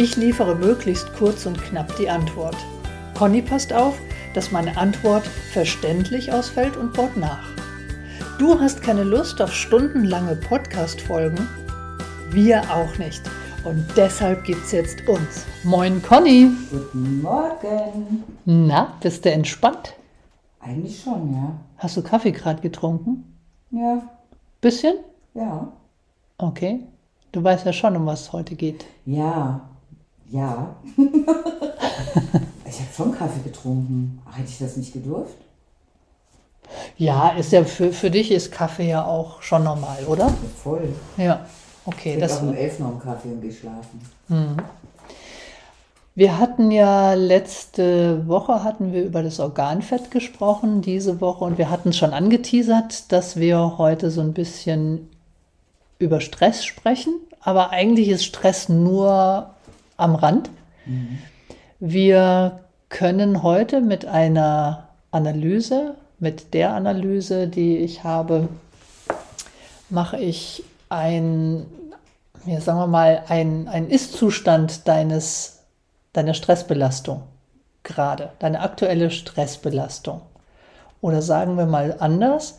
Ich 0.00 0.14
liefere 0.14 0.54
möglichst 0.54 1.12
kurz 1.14 1.44
und 1.44 1.60
knapp 1.60 1.96
die 1.96 2.08
Antwort. 2.08 2.54
Conny 3.14 3.42
passt 3.42 3.72
auf, 3.72 3.98
dass 4.32 4.52
meine 4.52 4.76
Antwort 4.76 5.26
verständlich 5.26 6.32
ausfällt 6.32 6.76
und 6.76 6.92
baut 6.92 7.16
nach. 7.16 7.42
Du 8.38 8.60
hast 8.60 8.80
keine 8.80 9.02
Lust 9.02 9.42
auf 9.42 9.52
stundenlange 9.52 10.36
Podcast-Folgen? 10.36 11.48
Wir 12.30 12.62
auch 12.72 12.96
nicht. 12.98 13.22
Und 13.64 13.84
deshalb 13.96 14.44
gibt's 14.44 14.70
jetzt 14.70 15.00
uns. 15.08 15.44
Moin 15.64 16.00
Conny. 16.00 16.52
Guten 16.70 17.20
Morgen. 17.20 18.22
Na, 18.44 18.92
bist 19.00 19.24
du 19.24 19.32
entspannt? 19.32 19.94
Eigentlich 20.60 21.02
schon, 21.02 21.34
ja. 21.34 21.54
Hast 21.76 21.96
du 21.96 22.02
Kaffee 22.04 22.30
gerade 22.30 22.62
getrunken? 22.62 23.36
Ja, 23.72 24.02
Bisschen? 24.60 24.94
ja. 25.34 25.72
Okay. 26.38 26.84
Du 27.32 27.42
weißt 27.42 27.66
ja 27.66 27.72
schon, 27.72 27.96
um 27.96 28.06
was 28.06 28.20
es 28.20 28.32
heute 28.32 28.54
geht. 28.54 28.84
Ja, 29.04 29.68
ja. 30.30 30.76
ich 30.96 32.80
habe 32.80 32.92
schon 32.96 33.12
Kaffee 33.12 33.42
getrunken. 33.44 34.22
Hätte 34.32 34.48
ich 34.48 34.58
das 34.58 34.76
nicht 34.76 34.92
gedurft? 34.92 35.36
Ja, 36.96 37.30
ist 37.30 37.52
ja 37.52 37.64
für, 37.64 37.92
für 37.92 38.10
dich 38.10 38.30
ist 38.30 38.52
Kaffee 38.52 38.88
ja 38.88 39.04
auch 39.04 39.40
schon 39.42 39.64
normal, 39.64 40.04
oder? 40.06 40.32
Voll. 40.62 40.92
Ja. 41.16 41.46
Okay, 41.84 42.14
Ich 42.14 42.20
das, 42.20 42.38
auch 42.38 42.42
um 42.42 42.54
elf 42.54 42.78
noch 42.78 42.90
einen 42.90 43.00
Kaffee 43.00 43.28
und 43.28 43.40
gehe 43.40 43.52
schlafen. 43.52 44.00
Wir 46.14 46.38
hatten 46.38 46.70
ja 46.70 47.14
letzte 47.14 48.26
Woche 48.26 48.64
hatten 48.64 48.92
wir 48.92 49.04
über 49.04 49.22
das 49.22 49.40
Organfett 49.40 50.10
gesprochen, 50.10 50.82
diese 50.82 51.20
Woche, 51.20 51.44
und 51.44 51.58
wir 51.58 51.70
hatten 51.70 51.92
schon 51.92 52.12
angeteasert, 52.12 53.12
dass 53.12 53.36
wir 53.36 53.78
heute 53.78 54.10
so 54.10 54.20
ein 54.20 54.34
bisschen 54.34 55.08
über 55.98 56.20
Stress 56.20 56.64
sprechen. 56.64 57.14
Aber 57.40 57.70
eigentlich 57.70 58.08
ist 58.08 58.24
Stress 58.24 58.68
nur 58.68 59.54
am 59.98 60.14
Rand. 60.14 60.50
Wir 61.78 62.60
können 62.88 63.42
heute 63.42 63.82
mit 63.82 64.06
einer 64.06 64.88
Analyse, 65.10 65.94
mit 66.18 66.54
der 66.54 66.72
Analyse, 66.72 67.46
die 67.46 67.76
ich 67.76 68.04
habe, 68.04 68.48
mache 69.90 70.18
ich 70.18 70.64
ein, 70.88 71.66
ja, 72.46 72.60
sagen 72.60 72.78
wir 72.78 72.86
mal, 72.86 73.24
ein, 73.28 73.68
ein 73.68 73.90
Ist-Zustand 73.90 74.88
deines, 74.88 75.60
deiner 76.14 76.34
Stressbelastung 76.34 77.22
gerade, 77.82 78.30
deine 78.38 78.60
aktuelle 78.60 79.10
Stressbelastung. 79.10 80.22
Oder 81.00 81.22
sagen 81.22 81.56
wir 81.56 81.66
mal 81.66 81.96
anders, 81.98 82.58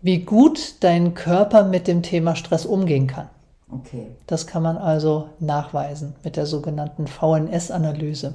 wie 0.00 0.20
gut 0.20 0.76
dein 0.80 1.14
Körper 1.14 1.64
mit 1.64 1.86
dem 1.86 2.02
Thema 2.02 2.36
Stress 2.36 2.66
umgehen 2.66 3.06
kann. 3.06 3.28
Okay. 3.72 4.08
Das 4.26 4.46
kann 4.46 4.62
man 4.62 4.76
also 4.76 5.30
nachweisen 5.40 6.14
mit 6.22 6.36
der 6.36 6.46
sogenannten 6.46 7.06
VNS-Analyse. 7.06 8.34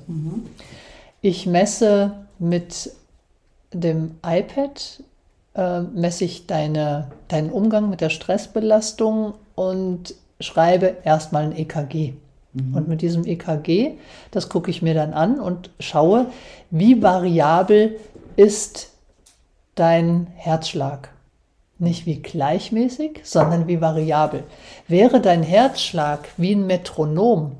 Ich 1.22 1.46
messe 1.46 2.14
mit 2.40 2.92
dem 3.72 4.16
iPad, 4.26 5.04
äh, 5.56 5.82
messe 5.82 6.26
ich 6.26 6.48
deine, 6.48 7.12
deinen 7.28 7.52
Umgang 7.52 7.90
mit 7.90 8.02
der 8.02 8.10
Stressbelastung 8.10 9.34
und 9.56 10.16
schreibe 10.40 10.98
erstmal 11.04 11.44
ein 11.44 11.56
EKG. 11.56 12.14
Und 12.74 12.88
mit 12.88 13.04
diesem 13.04 13.26
EKG, 13.26 13.98
das 14.32 14.50
gucke 14.50 14.72
ich 14.72 14.82
mir 14.82 14.96
dann 14.96 15.14
an 15.14 15.40
und 15.40 15.70
schaue, 15.80 16.28
wie 16.72 17.04
variabel 17.04 18.00
ist 18.36 18.90
dein 19.76 20.28
Herzschlag. 20.36 21.10
Nicht 21.80 22.06
wie 22.06 22.22
gleichmäßig, 22.22 23.22
sondern 23.24 23.68
wie 23.68 23.82
variabel. 23.82 24.44
Wäre 24.88 25.22
dein 25.22 25.44
Herzschlag 25.44 26.28
wie 26.38 26.54
ein 26.56 26.66
Metronom 26.66 27.58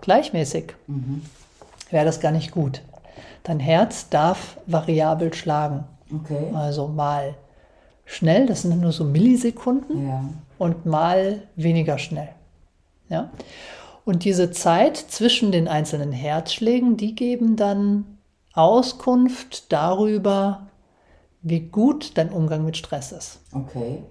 gleichmäßig, 0.00 0.74
wäre 1.90 2.04
das 2.04 2.20
gar 2.20 2.32
nicht 2.32 2.50
gut. 2.50 2.82
Dein 3.44 3.60
Herz 3.60 4.08
darf 4.10 4.58
variabel 4.66 5.32
schlagen. 5.34 5.84
Okay. 6.12 6.50
Also 6.54 6.88
mal 6.88 7.34
schnell, 8.04 8.46
das 8.46 8.62
sind 8.62 8.80
nur 8.80 8.92
so 8.92 9.04
Millisekunden, 9.04 10.06
Ja. 10.08 10.24
und 10.58 10.84
mal 10.84 11.42
weniger 11.56 11.98
schnell. 11.98 12.28
Ja? 13.08 13.30
Und 14.04 14.24
diese 14.24 14.50
Zeit 14.50 14.96
zwischen 14.96 15.52
den 15.52 15.68
einzelnen 15.68 16.12
Herzschlägen, 16.12 16.96
die 16.98 17.14
geben 17.14 17.56
dann 17.56 18.18
Auskunft 18.52 19.72
darüber, 19.72 20.66
wie 21.44 21.60
gut 21.60 22.18
dein 22.18 22.30
Umgang 22.30 22.64
mit 22.64 22.76
Stress 22.76 23.12
ist. 23.12 23.38
Okay. 23.52 24.02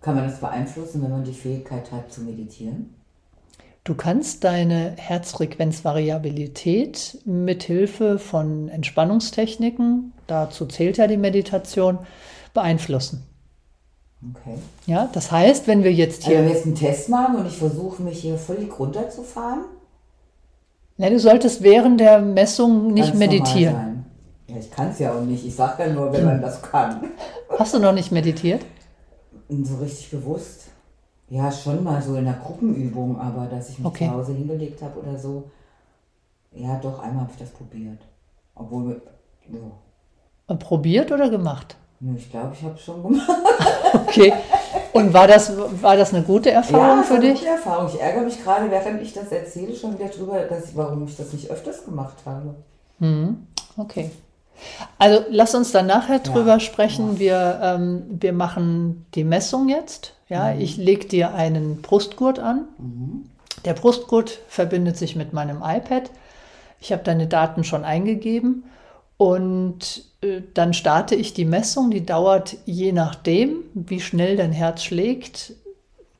Kann 0.00 0.14
man 0.14 0.28
das 0.28 0.38
beeinflussen, 0.38 1.02
wenn 1.02 1.10
man 1.10 1.24
die 1.24 1.32
Fähigkeit 1.32 1.90
hat 1.90 2.12
zu 2.12 2.20
meditieren? 2.20 2.94
Du 3.84 3.94
kannst 3.94 4.44
deine 4.44 4.92
Herzfrequenzvariabilität 4.96 7.22
mit 7.24 7.62
Hilfe 7.64 8.18
von 8.18 8.68
Entspannungstechniken, 8.68 10.12
dazu 10.26 10.66
zählt 10.66 10.98
ja 10.98 11.06
die 11.06 11.16
Meditation, 11.16 12.00
beeinflussen. 12.54 13.24
Okay. 14.30 14.56
Ja, 14.86 15.08
das 15.12 15.32
heißt, 15.32 15.66
wenn 15.66 15.84
wir 15.84 15.92
jetzt 15.92 16.24
Also 16.24 16.30
wenn 16.30 16.36
hier, 16.36 16.46
wir 16.46 16.54
jetzt 16.54 16.66
einen 16.66 16.76
Test 16.76 17.10
machen 17.10 17.36
und 17.36 17.46
ich 17.46 17.56
versuche, 17.56 18.02
mich 18.02 18.20
hier 18.20 18.38
völlig 18.38 18.78
runterzufahren? 18.78 19.64
ja, 20.96 21.10
du 21.10 21.18
solltest 21.18 21.62
während 21.62 22.00
der 22.00 22.20
Messung 22.20 22.94
nicht 22.94 23.14
meditieren. 23.14 23.93
Ja, 24.46 24.56
ich 24.58 24.70
kann 24.70 24.88
es 24.90 24.98
ja 24.98 25.12
auch 25.12 25.22
nicht. 25.22 25.44
Ich 25.46 25.54
sage 25.54 25.84
ja 25.84 25.92
nur, 25.92 26.12
wenn 26.12 26.24
man 26.24 26.40
das 26.42 26.60
kann. 26.62 27.04
Hast 27.58 27.74
du 27.74 27.78
noch 27.78 27.92
nicht 27.92 28.12
meditiert? 28.12 28.64
So 29.48 29.76
richtig 29.76 30.10
bewusst. 30.10 30.68
Ja, 31.28 31.50
schon 31.50 31.82
mal 31.82 32.02
so 32.02 32.16
in 32.16 32.24
der 32.24 32.34
Gruppenübung, 32.34 33.18
aber 33.18 33.46
dass 33.46 33.70
ich 33.70 33.78
mich 33.78 33.86
Okay. 33.86 34.06
zu 34.08 34.12
Hause 34.12 34.32
hingelegt 34.34 34.82
habe 34.82 35.00
oder 35.00 35.18
so. 35.18 35.44
Ja, 36.52 36.78
doch, 36.82 37.00
einmal 37.02 37.22
habe 37.22 37.30
ich 37.32 37.38
das 37.38 37.50
probiert. 37.50 37.98
Obwohl, 38.54 39.00
ja, 39.50 40.54
Probiert 40.56 41.10
oder 41.10 41.30
gemacht? 41.30 41.76
Ich 42.16 42.30
glaube, 42.30 42.52
ich 42.52 42.62
habe 42.62 42.74
es 42.74 42.82
schon 42.82 43.02
gemacht. 43.02 43.28
Okay. 43.94 44.32
Und 44.92 45.12
war 45.12 45.26
das, 45.26 45.52
war 45.80 45.96
das 45.96 46.12
eine 46.12 46.22
gute 46.24 46.50
Erfahrung 46.50 46.98
ja, 46.98 47.02
für 47.02 47.10
war 47.14 47.16
eine 47.20 47.28
dich? 47.30 47.38
gute 47.40 47.50
Erfahrung. 47.50 47.88
Ich 47.92 48.00
ärgere 48.00 48.22
mich 48.22 48.42
gerade, 48.42 48.70
während 48.70 49.00
ich 49.02 49.12
das 49.12 49.30
erzähle, 49.32 49.74
schon 49.74 49.96
wieder 49.98 50.08
drüber, 50.08 50.40
dass 50.40 50.76
warum 50.76 51.04
ich 51.04 51.16
das 51.16 51.32
nicht 51.32 51.50
öfters 51.50 51.84
gemacht 51.84 52.16
habe. 52.26 52.54
Okay. 53.76 54.10
Also 54.98 55.24
lass 55.30 55.54
uns 55.54 55.72
dann 55.72 55.86
nachher 55.86 56.20
drüber 56.20 56.54
Ja, 56.54 56.60
sprechen. 56.60 57.18
Wir, 57.18 57.60
ähm, 57.62 58.02
wir 58.08 58.32
machen 58.32 59.06
die 59.14 59.24
Messung 59.24 59.68
jetzt. 59.68 60.14
Ja, 60.28 60.54
ich 60.54 60.76
lege 60.76 61.06
dir 61.06 61.34
einen 61.34 61.82
Brustgurt 61.82 62.38
an. 62.38 62.64
Der 63.64 63.74
Brustgurt 63.74 64.40
verbindet 64.48 64.96
sich 64.96 65.16
mit 65.16 65.32
meinem 65.32 65.58
iPad. 65.62 66.10
Ich 66.80 66.92
habe 66.92 67.02
deine 67.02 67.26
Daten 67.26 67.64
schon 67.64 67.84
eingegeben 67.84 68.64
und 69.16 70.04
äh, 70.22 70.42
dann 70.54 70.74
starte 70.74 71.14
ich 71.14 71.34
die 71.34 71.44
Messung. 71.44 71.90
Die 71.90 72.04
dauert 72.04 72.56
je 72.66 72.92
nachdem, 72.92 73.58
wie 73.74 74.00
schnell 74.00 74.36
dein 74.36 74.52
Herz 74.52 74.82
schlägt, 74.82 75.54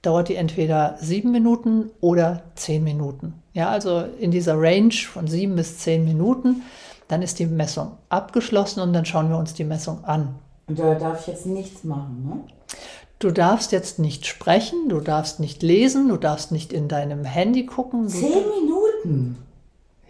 dauert 0.03 0.29
die 0.29 0.37
entweder 0.37 0.97
sieben 1.01 1.33
Minuten 1.33 1.91
oder 2.01 2.43
zehn 2.55 2.85
Minuten. 2.85 3.35
Ja, 3.53 3.69
also 3.69 4.05
in 4.19 4.31
dieser 4.31 4.61
Range 4.61 4.93
von 4.93 5.27
sieben 5.27 5.57
bis 5.57 5.79
zehn 5.79 6.05
Minuten. 6.05 6.63
Dann 7.09 7.23
ist 7.23 7.39
die 7.39 7.47
Messung 7.47 7.93
abgeschlossen 8.09 8.81
und 8.81 8.93
dann 8.93 9.05
schauen 9.05 9.29
wir 9.29 9.37
uns 9.39 9.55
die 9.55 9.65
Messung 9.65 10.05
an. 10.05 10.35
Und 10.67 10.79
da 10.79 10.95
darf 10.95 11.21
ich 11.21 11.27
jetzt 11.27 11.47
nichts 11.47 11.85
machen, 11.85 12.25
ne? 12.27 12.55
Du 13.19 13.31
darfst 13.31 13.73
jetzt 13.73 13.99
nicht 13.99 14.27
sprechen, 14.27 14.89
du 14.89 15.01
darfst 15.01 15.41
nicht 15.41 15.63
lesen, 15.63 16.09
du 16.09 16.17
darfst 16.17 16.53
nicht 16.53 16.73
in 16.73 16.89
deinem 16.89 17.25
Handy 17.25 17.65
gucken. 17.65 18.09
Zehn 18.09 18.45
Minuten! 18.61 19.39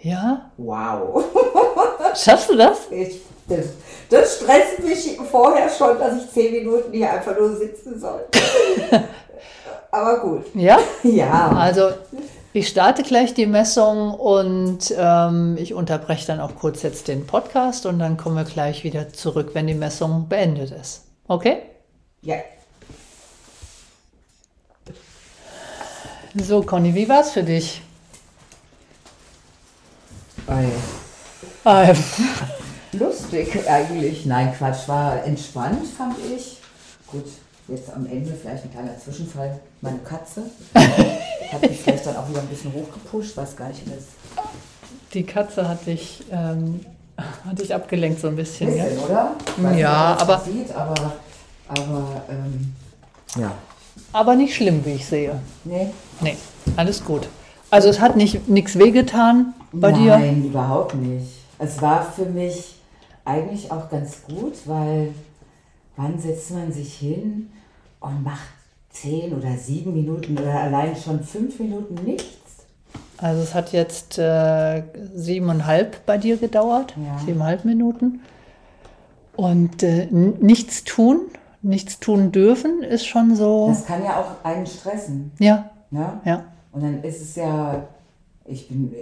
ja, 0.00 0.50
Wow! 0.56 1.24
schaffst 2.14 2.50
du 2.50 2.56
das? 2.56 2.78
Ich, 2.90 3.20
das, 3.48 3.66
das 4.10 4.36
stresst 4.36 4.80
mich 4.82 5.18
vorher 5.30 5.68
schon, 5.68 5.98
dass 5.98 6.22
ich 6.22 6.30
zehn 6.30 6.52
Minuten 6.52 6.92
hier 6.92 7.12
einfach 7.12 7.38
nur 7.38 7.56
sitzen 7.56 7.98
soll. 7.98 8.24
Aber 9.90 10.18
gut. 10.20 10.44
Ja? 10.54 10.78
Ja. 11.02 11.52
Also 11.56 11.90
ich 12.54 12.68
starte 12.68 13.02
gleich 13.02 13.34
die 13.34 13.46
Messung 13.46 14.14
und 14.14 14.94
ähm, 14.96 15.56
ich 15.58 15.74
unterbreche 15.74 16.28
dann 16.28 16.38
auch 16.38 16.54
kurz 16.54 16.82
jetzt 16.82 17.08
den 17.08 17.26
Podcast 17.26 17.84
und 17.84 17.98
dann 17.98 18.16
kommen 18.16 18.36
wir 18.36 18.44
gleich 18.44 18.84
wieder 18.84 19.12
zurück, 19.12 19.50
wenn 19.54 19.66
die 19.66 19.74
Messung 19.74 20.28
beendet 20.28 20.70
ist. 20.70 21.02
Okay? 21.26 21.62
Ja. 22.22 22.36
So, 26.36 26.62
Conny, 26.62 26.94
wie 26.94 27.08
war's 27.08 27.32
für 27.32 27.42
dich? 27.42 27.82
Ei. 30.46 30.68
Äh, 31.64 31.94
Lustig 32.92 33.68
eigentlich. 33.68 34.26
Nein, 34.26 34.54
Quatsch, 34.56 34.86
war 34.86 35.24
entspannt, 35.24 35.86
fand 35.88 36.16
ich. 36.36 36.58
Gut, 37.08 37.26
jetzt 37.68 37.90
am 37.94 38.06
Ende 38.06 38.32
vielleicht 38.40 38.64
ein 38.64 38.70
kleiner 38.72 38.98
Zwischenfall. 38.98 39.58
Meine 39.80 39.98
Katze 39.98 40.42
hat 40.74 41.62
mich 41.62 41.80
vielleicht 41.80 42.06
dann 42.06 42.16
auch 42.16 42.28
wieder 42.28 42.40
ein 42.40 42.46
bisschen 42.48 42.72
hochgepusht, 42.72 43.36
weiß 43.36 43.56
gar 43.56 43.68
nicht 43.68 43.86
mehr. 43.86 43.96
die 45.12 45.22
Katze 45.24 45.68
hat 45.68 45.86
dich, 45.86 46.24
ähm, 46.30 46.80
hat 47.46 47.58
dich 47.58 47.74
abgelenkt 47.74 48.20
so 48.20 48.28
ein 48.28 48.36
bisschen, 48.36 48.76
ja? 48.76 48.84
Bisschen, 48.84 48.98
oder? 49.00 49.32
Ja, 49.76 50.12
nicht, 50.12 50.22
aber- 50.22 50.40
Sieht, 50.40 50.72
aber, 50.74 51.12
aber 51.68 52.22
ähm, 52.28 52.74
ja. 53.36 53.52
Aber 54.12 54.34
nicht 54.36 54.54
schlimm, 54.54 54.84
wie 54.84 54.92
ich 54.92 55.06
sehe. 55.06 55.40
Nee. 55.64 55.88
Nee, 56.20 56.36
alles 56.76 57.04
gut. 57.04 57.28
Also 57.70 57.88
es 57.88 58.00
hat 58.00 58.16
nicht 58.16 58.48
nichts 58.48 58.78
wehgetan 58.78 59.54
bei 59.72 59.90
dir? 59.92 60.18
Nein, 60.18 60.44
überhaupt 60.44 60.94
nicht. 60.94 61.26
Es 61.58 61.80
war 61.82 62.04
für 62.12 62.26
mich 62.26 62.76
eigentlich 63.24 63.70
auch 63.72 63.88
ganz 63.90 64.18
gut, 64.28 64.54
weil 64.66 65.12
wann 65.96 66.18
setzt 66.18 66.50
man 66.52 66.72
sich 66.72 66.94
hin 66.94 67.50
und 68.00 68.22
macht 68.24 68.48
zehn 68.90 69.32
oder 69.34 69.56
sieben 69.56 69.92
Minuten 69.94 70.38
oder 70.38 70.60
allein 70.60 70.94
schon 70.96 71.22
fünf 71.22 71.58
Minuten 71.58 71.94
nichts? 72.04 72.34
Also 73.18 73.42
es 73.42 73.54
hat 73.54 73.72
jetzt 73.72 74.18
äh, 74.18 74.82
siebeneinhalb 75.14 76.04
bei 76.06 76.18
dir 76.18 76.36
gedauert, 76.36 76.94
Ja. 76.96 77.18
siebeneinhalb 77.18 77.64
Minuten. 77.64 78.20
Und 79.36 79.82
äh, 79.82 80.06
nichts 80.10 80.84
tun, 80.84 81.22
nichts 81.62 81.98
tun 81.98 82.30
dürfen, 82.32 82.82
ist 82.82 83.06
schon 83.06 83.34
so, 83.34 83.68
Das 83.68 83.84
kann 83.86 84.02
ja 84.04 84.20
auch 84.20 84.44
einen 84.44 84.66
stressen. 84.66 85.32
ja, 85.38 85.70
Ne? 85.90 86.20
ja. 86.24 86.44
Und 86.72 86.82
dann 86.82 87.02
ist 87.04 87.22
es 87.22 87.36
ja, 87.36 87.84
ich 88.46 88.68
bin, 88.68 88.92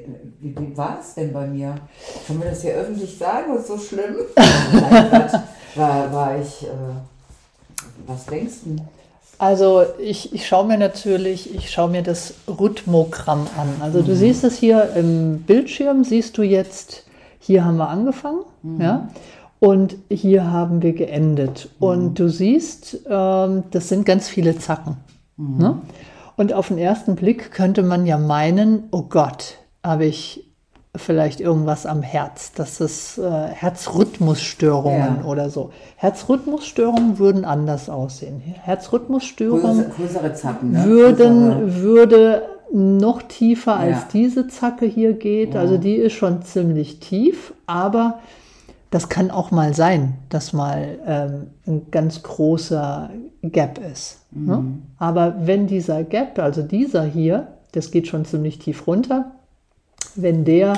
wie, 0.40 0.56
wie 0.56 0.76
war 0.76 0.98
es 1.00 1.14
denn 1.14 1.32
bei 1.32 1.46
mir? 1.46 1.74
Kann 2.26 2.38
man 2.38 2.48
das 2.48 2.62
hier 2.62 2.74
öffentlich 2.74 3.18
sagen? 3.18 3.56
Ist 3.56 3.66
so 3.66 3.78
schlimm? 3.78 4.16
Nein, 4.36 5.42
war, 5.74 6.12
war 6.12 6.38
ich, 6.38 6.64
äh, 6.64 6.68
was 8.06 8.26
denkst 8.26 8.54
du? 8.64 8.76
Also 9.38 9.82
ich, 9.98 10.32
ich 10.32 10.46
schaue 10.46 10.66
mir 10.66 10.78
natürlich, 10.78 11.52
ich 11.52 11.70
schaue 11.70 11.90
mir 11.90 12.02
das 12.02 12.34
Rhythmogramm 12.46 13.48
an. 13.58 13.68
Also 13.80 14.02
du 14.02 14.14
siehst 14.14 14.44
es 14.44 14.56
hier 14.56 14.90
im 14.94 15.42
Bildschirm, 15.42 16.04
siehst 16.04 16.38
du 16.38 16.42
jetzt, 16.42 17.04
hier 17.40 17.64
haben 17.64 17.76
wir 17.76 17.88
angefangen, 17.88 18.44
ja, 18.78 19.08
und 19.58 19.96
hier 20.08 20.52
haben 20.52 20.82
wir 20.82 20.92
geendet. 20.92 21.68
Und 21.80 22.20
du 22.20 22.28
siehst, 22.28 23.00
ähm, 23.08 23.64
das 23.72 23.88
sind 23.88 24.06
ganz 24.06 24.28
viele 24.28 24.58
Zacken. 24.58 24.98
Ne? 25.36 25.78
Und 26.42 26.52
auf 26.52 26.66
den 26.68 26.78
ersten 26.78 27.14
Blick 27.14 27.52
könnte 27.52 27.84
man 27.84 28.04
ja 28.04 28.18
meinen, 28.18 28.88
oh 28.90 29.02
Gott, 29.02 29.58
habe 29.84 30.06
ich 30.06 30.44
vielleicht 30.96 31.40
irgendwas 31.40 31.86
am 31.86 32.02
Herz. 32.02 32.50
Das 32.56 32.80
ist 32.80 33.16
äh, 33.18 33.22
Herzrhythmusstörungen 33.46 35.18
Ja. 35.20 35.24
oder 35.24 35.50
so. 35.50 35.70
Herzrhythmusstörungen 35.94 37.20
würden 37.20 37.44
anders 37.44 37.88
aussehen. 37.88 38.42
Herzrhythmusstörungen 38.44 39.84
Größere, 39.84 39.90
größere 39.94 40.34
Zacken, 40.34 40.72
ne? 40.72 40.78
Größere- 40.80 40.88
würden, 40.88 41.74
würde 41.76 42.42
noch 42.72 43.22
tiefer 43.22 43.76
als 43.76 43.98
Ja. 43.98 44.08
diese 44.12 44.48
Zacke 44.48 44.84
hier 44.86 45.12
geht. 45.12 45.54
Also 45.54 45.76
die 45.78 45.94
ist 45.94 46.14
schon 46.14 46.42
ziemlich 46.42 46.98
tief, 46.98 47.54
aber 47.68 48.18
das 48.92 49.08
kann 49.08 49.30
auch 49.30 49.50
mal 49.50 49.74
sein, 49.74 50.18
dass 50.28 50.52
mal 50.52 50.98
ähm, 51.06 51.46
ein 51.66 51.90
ganz 51.90 52.22
großer 52.22 53.08
Gap 53.42 53.80
ist. 53.90 54.20
Ne? 54.30 54.64
Aber 54.98 55.34
wenn 55.46 55.66
dieser 55.66 56.04
Gap, 56.04 56.38
also 56.38 56.62
dieser 56.62 57.02
hier, 57.02 57.48
das 57.72 57.90
geht 57.90 58.06
schon 58.06 58.26
ziemlich 58.26 58.58
tief 58.58 58.86
runter, 58.86 59.32
wenn 60.14 60.44
der 60.44 60.74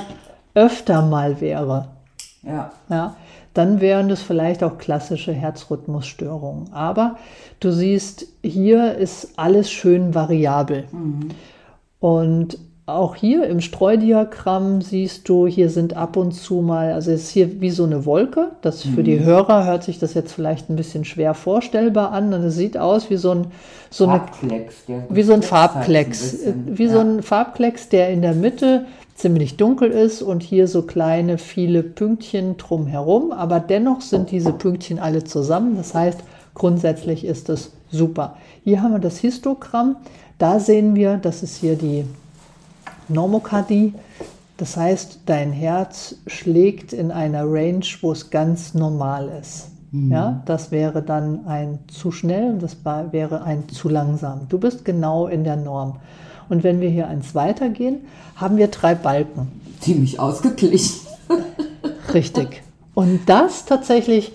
öfter 0.55 1.03
mal 1.03 1.41
wäre, 1.41 1.89
Ja. 2.45 2.71
ja, 2.89 3.17
dann 3.53 3.81
wären 3.81 4.09
das 4.09 4.23
vielleicht 4.23 4.63
auch 4.63 4.79
klassische 4.79 5.33
Herzrhythmusstörungen. 5.33 6.73
Aber 6.73 7.17
du 7.59 7.73
siehst, 7.73 8.27
hier 8.43 8.95
ist 8.95 9.33
alles 9.37 9.73
schön 9.73 10.15
variabel. 10.15 10.85
Und 11.99 12.59
auch 12.87 13.15
hier 13.15 13.47
im 13.47 13.63
Streudiagramm 13.63 14.83
siehst 14.83 15.27
du, 15.29 15.47
hier 15.47 15.71
sind 15.71 15.97
ab 15.97 16.19
und 16.19 16.33
zu 16.33 16.57
mal, 16.57 16.93
also 16.93 17.13
es 17.13 17.25
ist 17.25 17.31
hier 17.31 17.61
wie 17.63 17.71
so 17.71 17.85
eine 17.85 18.05
Wolke. 18.05 18.51
Das 18.61 18.83
für 18.83 19.03
die 19.03 19.21
Hörer 19.21 19.65
hört 19.65 19.85
sich 19.85 19.99
das 19.99 20.13
jetzt 20.13 20.33
vielleicht 20.33 20.69
ein 20.69 20.77
bisschen 20.77 21.07
schwer 21.07 21.33
vorstellbar 21.33 22.13
an. 22.13 22.35
Und 22.35 22.43
es 22.43 22.57
sieht 22.57 22.77
aus 22.77 23.09
wie 23.09 23.17
so 23.17 23.31
ein, 23.31 23.47
so 23.91 24.05
eine 24.07 24.19
Farbklecks. 24.19 24.75
wie 25.09 25.23
so 25.23 25.33
ein 25.33 25.41
halt 25.41 25.45
Farbklecks, 25.47 26.33
bisschen. 26.33 26.79
wie 26.79 26.89
so 26.89 26.97
Ja. 26.97 27.01
ein 27.05 27.23
Farbklecks, 27.23 27.89
der 27.89 28.11
in 28.11 28.21
der 28.21 28.35
Mitte 28.35 28.85
ziemlich 29.15 29.57
dunkel 29.57 29.91
ist 29.91 30.21
und 30.21 30.43
hier 30.43 30.69
so 30.69 30.83
kleine, 30.83 31.39
viele 31.39 31.83
Pünktchen 31.83 32.59
drumherum, 32.59 33.33
aber 33.33 33.61
dennoch 33.61 34.03
sind 34.03 34.31
diese 34.31 34.53
Pünktchen 34.53 34.99
alle 34.99 35.25
zusammen. 35.25 35.77
Das 35.79 35.95
heißt, 35.95 36.19
grundsätzlich 36.53 37.25
ist 37.25 37.49
es 37.49 37.73
super. 37.91 38.37
Hier 38.63 38.83
haben 38.83 38.93
wir 38.93 38.99
das 38.99 39.19
Histogramm. 39.19 39.97
Da 40.37 40.61
sehen 40.61 40.95
wir, 40.95 41.17
das 41.17 41.43
ist 41.43 41.57
hier 41.57 41.77
die 41.77 42.05
Normokardie. 43.09 43.95
Das 44.56 44.77
heißt, 44.77 45.21
dein 45.27 45.53
Herz 45.53 46.17
schlägt 46.27 46.93
in 46.93 47.11
einer 47.11 47.45
Range, 47.45 47.85
wo 48.01 48.12
es 48.12 48.31
ganz 48.31 48.75
normal 48.75 49.31
ist. 49.41 49.71
Ja, 50.11 50.43
das 50.47 50.73
wäre 50.73 51.03
dann 51.03 51.47
ein 51.47 51.79
zu 51.87 52.11
schnell 52.11 52.51
und 52.51 52.62
das 52.62 52.79
wäre 53.12 53.45
ein 53.45 53.69
zu 53.69 53.89
langsam. 53.89 54.49
Du 54.49 54.59
bist 54.59 54.85
genau 54.85 55.29
in 55.29 55.45
der 55.45 55.55
Norm. 55.55 56.01
Und 56.49 56.65
wenn 56.65 56.81
wir 56.81 56.91
hier 56.91 57.06
eins 57.06 57.37
weitergehen, 57.37 58.01
haben 58.35 58.56
wir 58.56 58.69
drei 58.69 58.97
Balken. 58.97 59.53
Ziemlich 59.79 60.19
ausgeglichen. 60.19 61.06
Richtig. 62.12 62.65
Und 62.95 63.21
das 63.27 63.67
tatsächlich 63.67 64.33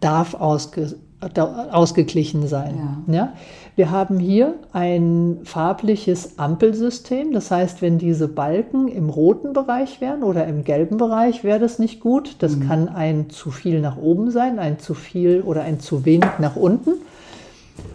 darf 0.00 0.34
ausge, 0.34 0.86
da, 0.86 0.96
ausgeglichen 1.20 2.48
sein. 2.48 3.02
Ja. 3.06 3.32
Wir 3.76 3.90
haben 3.90 4.18
hier 4.18 4.54
ein 4.72 5.38
farbliches 5.44 6.38
Ampelsystem. 6.38 7.32
Das 7.32 7.50
heißt, 7.50 7.82
wenn 7.82 7.98
diese 7.98 8.26
Balken 8.28 8.88
im 8.88 9.10
roten 9.10 9.52
Bereich 9.52 10.00
wären 10.00 10.22
oder 10.22 10.46
im 10.46 10.64
gelben 10.64 10.96
Bereich, 10.96 11.44
wäre 11.44 11.58
das 11.58 11.78
nicht 11.78 12.00
gut. 12.00 12.36
Das 12.40 12.58
kann 12.60 12.88
ein 12.88 13.30
zu 13.30 13.50
viel 13.50 13.80
nach 13.80 13.96
oben 13.96 14.30
sein, 14.30 14.58
ein 14.58 14.78
zu 14.78 14.94
viel 14.94 15.42
oder 15.42 15.62
ein 15.62 15.78
zu 15.80 16.04
wenig 16.04 16.28
nach 16.38 16.56
unten. 16.56 16.92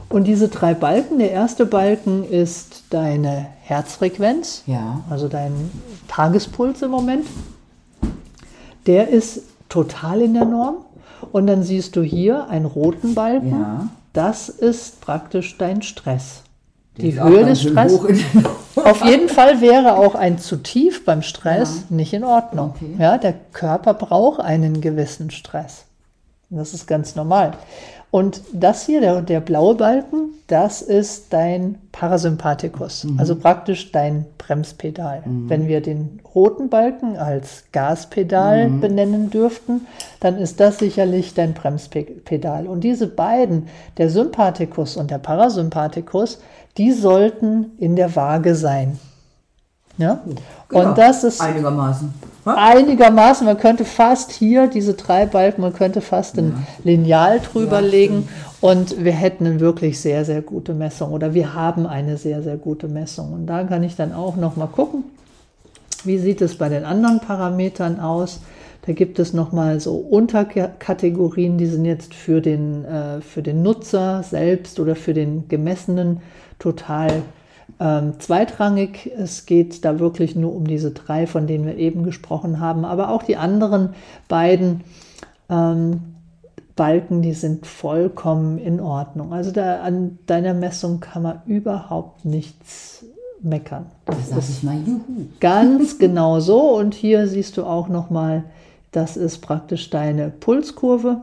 Und 0.10 0.26
diese 0.26 0.48
drei 0.48 0.74
Balken, 0.74 1.20
der 1.20 1.32
erste 1.32 1.66
Balken 1.66 2.24
ist 2.24 2.86
deine 2.92 3.48
Herzfrequenz, 3.62 4.64
Ja. 4.68 5.02
also 5.10 5.28
dein 5.28 5.52
Tagespuls 6.08 6.82
im 6.84 6.92
Moment. 6.92 7.26
Der 8.86 9.10
ist 9.10 9.42
total 9.68 10.22
in 10.22 10.36
der 10.36 10.46
Norm. 10.46 10.85
Und 11.32 11.48
dann 11.48 11.64
siehst 11.64 11.96
du 11.96 12.02
hier 12.02 12.48
einen 12.50 12.66
roten 12.66 13.16
Balken. 13.16 13.52
Ja. 13.52 13.88
Das 14.14 14.50
ist 14.50 15.02
praktisch 15.02 15.58
dein 15.58 15.82
Stress. 15.82 16.44
Der 16.98 17.04
Die 17.04 17.22
Höhe 17.22 17.46
des 17.46 17.62
Stress. 17.62 18.00
Auf 18.76 19.04
jeden 19.04 19.28
Fall 19.28 19.60
wäre 19.60 19.98
auch 19.98 20.16
ein 20.16 20.38
zu 20.38 20.58
tief 20.58 21.04
beim 21.04 21.22
Stress 21.22 21.86
nicht 21.90 22.14
in 22.14 22.24
Ordnung. 22.24 22.74
Okay. 22.76 22.96
Ja, 22.98 23.18
der 23.18 23.34
Körper 23.52 23.94
braucht 23.94 24.40
einen 24.40 24.80
gewissen 24.80 25.32
Stress. 25.32 25.86
Das 26.50 26.74
ist 26.74 26.88
ganz 26.88 27.16
normal. 27.16 27.54
Und 28.16 28.44
das 28.54 28.86
hier, 28.86 29.02
der, 29.02 29.22
der 29.22 29.42
blaue 29.42 29.76
Balken, 29.76 30.30
das 30.48 30.82
ist 30.82 31.34
dein 31.34 31.76
Parasympathikus, 31.92 33.06
also 33.18 33.36
praktisch 33.36 33.92
dein 33.92 34.26
Bremspedal. 34.38 35.22
Wenn 35.26 35.68
wir 35.68 35.82
den 35.82 36.22
roten 36.34 36.70
Balken 36.70 37.18
als 37.18 37.66
Gaspedal 37.74 38.70
benennen 38.70 39.32
dürften, 39.32 39.86
dann 40.22 40.38
ist 40.38 40.62
das 40.62 40.80
sicherlich 40.80 41.34
dein 41.34 41.54
Bremspedal. 41.54 42.68
Und 42.68 42.86
diese 42.86 43.08
beiden, 43.08 43.68
der 43.98 44.10
Sympathikus 44.10 44.96
und 44.96 45.12
der 45.12 45.18
Parasympathikus, 45.18 46.40
die 46.78 46.94
sollten 46.94 47.74
in 47.80 47.98
der 47.98 48.16
Waage 48.16 48.56
sein. 48.56 48.98
Ja? 49.98 50.20
Genau. 50.70 50.90
Und 50.90 50.98
das 50.98 51.24
ist 51.24 51.42
Einigermaßen. 51.42 52.14
einigermaßen, 52.46 53.46
man 53.46 53.58
könnte 53.58 53.86
fast 53.86 54.32
hier 54.32 54.68
diese 54.68 54.94
drei 54.94 55.26
Balken, 55.26 55.62
man 55.62 55.74
könnte 55.74 56.02
fast 56.02 56.38
ein 56.38 56.66
Lineal 56.84 57.40
drüber 57.40 57.80
Ja, 57.82 57.88
legen 57.88 58.28
und 58.62 59.04
wir 59.04 59.14
hätten 59.14 59.46
eine 59.46 59.60
wirklich 59.60 60.00
sehr, 60.00 60.26
sehr 60.26 60.42
gute 60.42 60.74
Messung 60.74 61.12
oder 61.12 61.34
wir 61.34 61.54
haben 61.54 61.86
eine 61.88 62.18
sehr, 62.18 62.42
sehr 62.44 62.58
gute 62.58 62.88
Messung. 62.88 63.34
Und 63.34 63.48
da 63.48 63.64
kann 63.64 63.84
ich 63.84 63.96
dann 63.96 64.14
auch 64.14 64.36
noch 64.36 64.56
mal 64.56 64.68
gucken, 64.68 65.04
wie 66.04 66.18
sieht 66.18 66.42
es 66.42 66.58
bei 66.58 66.70
den 66.70 66.84
anderen 66.84 67.20
Parametern 67.20 68.00
aus. 68.00 68.42
Da 68.86 68.94
gibt 68.94 69.18
es 69.18 69.34
nochmal 69.34 69.80
so 69.80 69.96
Unterkategorien, 69.96 71.58
die 71.58 71.66
sind 71.66 71.86
jetzt 71.86 72.14
für 72.14 72.42
den, 72.42 72.86
äh, 72.86 73.22
für 73.22 73.42
den 73.42 73.64
Nutzer 73.64 74.22
selbst 74.22 74.80
oder 74.80 74.96
für 74.96 75.16
den 75.16 75.48
Gemessenen 75.48 76.22
total 76.60 77.24
ähm, 77.80 78.20
zweitrangig. 78.20 79.12
Es 79.18 79.46
geht 79.46 79.84
da 79.86 80.00
wirklich 80.00 80.36
nur 80.36 80.56
um 80.56 80.68
diese 80.68 80.92
drei, 80.92 81.28
von 81.28 81.48
denen 81.48 81.66
wir 81.66 81.78
eben 81.78 82.04
gesprochen 82.04 82.60
haben. 82.60 82.86
Aber 82.86 83.10
auch 83.10 83.24
die 83.24 83.38
anderen 83.38 83.90
beiden 84.28 84.82
ähm, 85.50 86.02
Balken, 86.76 87.22
die 87.22 87.34
sind 87.34 87.66
vollkommen 87.66 88.58
in 88.58 88.80
Ordnung. 88.80 89.34
Also 89.34 89.52
da, 89.52 89.82
an 89.82 90.20
deiner 90.26 90.54
Messung 90.54 91.00
kann 91.00 91.24
man 91.24 91.42
überhaupt 91.46 92.26
nichts 92.26 93.06
meckern. 93.42 93.86
Das 94.06 94.30
sag 94.30 94.40
ich 94.40 94.64
mal, 94.64 94.78
juhu. 94.78 95.28
Ganz 95.40 95.98
genau 96.00 96.40
so. 96.40 96.76
Und 96.78 96.94
hier 96.94 97.28
siehst 97.28 97.58
du 97.58 97.64
auch 97.64 97.88
nochmal, 97.88 98.44
das 98.92 99.18
ist 99.18 99.40
praktisch 99.40 99.90
deine 99.90 100.30
Pulskurve. 100.30 101.22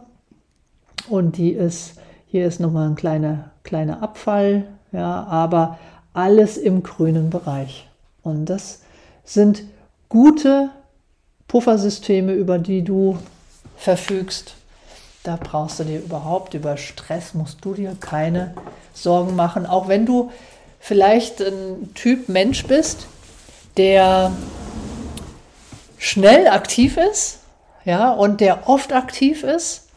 Und 1.09 1.37
die 1.37 1.50
ist, 1.50 1.94
hier 2.26 2.47
ist 2.47 2.61
nochmal 2.61 2.88
ein 2.88 2.94
kleiner, 2.94 3.50
kleiner 3.64 4.02
Abfall, 4.02 4.64
ja, 4.92 5.25
aber 5.25 5.78
alles 6.12 6.57
im 6.57 6.83
grünen 6.83 7.31
Bereich. 7.31 7.88
Und 8.23 8.47
das 8.47 8.81
sind 9.25 9.64
gute 10.09 10.71
Puffersysteme, 11.49 12.33
über 12.33 12.59
die 12.59 12.83
du 12.83 13.19
verfügst. 13.76 14.54
Da 15.23 15.37
brauchst 15.37 15.81
du 15.81 15.85
dir 15.85 16.00
überhaupt, 16.00 16.54
über 16.54 16.76
Stress 16.76 17.35
musst 17.35 17.64
du 17.64 17.75
dir 17.75 17.97
keine 18.00 18.54
Sorgen 18.95 19.37
machen. 19.37 19.66
Auch 19.66 19.88
wenn 19.88 20.07
du 20.07 20.31
vielleicht 20.81 21.40
ein 21.40 21.95
Typ 21.95 22.28
Mensch 22.28 22.66
bist, 22.66 23.07
der 23.76 24.33
schnell 25.99 26.49
aktiv 26.49 26.97
ist, 26.97 27.38
ja, 27.85 28.12
und 28.12 28.40
der 28.40 28.69
oft 28.69 28.92
aktiv 28.92 29.45
ist. 29.45 29.88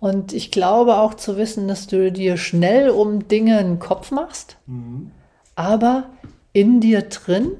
Und 0.00 0.32
ich 0.32 0.50
glaube 0.50 0.96
auch 0.96 1.14
zu 1.14 1.36
wissen, 1.36 1.68
dass 1.68 1.86
du 1.86 2.10
dir 2.10 2.36
schnell 2.36 2.90
um 2.90 3.28
Dinge 3.28 3.58
einen 3.58 3.78
Kopf 3.78 4.10
machst, 4.10 4.56
mhm. 4.66 5.12
Aber 5.54 6.04
in 6.52 6.80
dir 6.80 7.02
drin 7.02 7.52